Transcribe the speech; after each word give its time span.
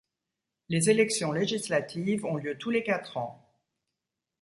Les 0.69 0.89
élections 0.89 1.31
législatives 1.31 2.25
ont 2.25 2.37
lieu 2.37 2.57
tous 2.57 2.71
les 2.71 2.81
quatre 2.81 3.17
ans. 3.17 3.53